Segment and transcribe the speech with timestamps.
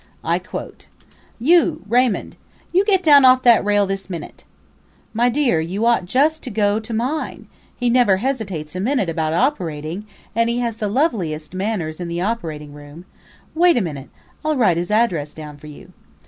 [0.23, 0.87] I quote:
[1.39, 2.33] "You, Raymund!
[2.73, 4.45] You get down off that rail this minute."...
[5.13, 7.47] "My dear, you just ought to go to mine!
[7.75, 12.19] He never hesitates a minute about operating, and he has the loveliest manners in the
[12.19, 13.05] operating room.
[13.53, 14.09] Wait a minute
[14.43, 15.93] I'll write his address down for you.